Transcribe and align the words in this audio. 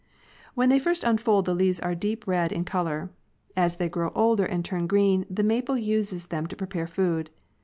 When 0.55 0.69
they 0.69 0.79
first 0.79 1.03
unfold 1.03 1.45
the 1.45 1.53
leaves 1.53 1.79
are 1.79 1.93
deep 1.93 2.25
red 2.25 2.51
in 2.51 2.65
color. 2.65 3.11
As 3.55 3.75
they 3.75 3.87
grow 3.87 4.11
older 4.15 4.45
and 4.45 4.65
turn 4.65 4.87
green, 4.87 5.27
the 5.29 5.43
maple 5.43 5.77
uses 5.77 6.29
them 6.29 6.47
to 6.47 6.55
prepare 6.55 6.87
food. 6.87 7.29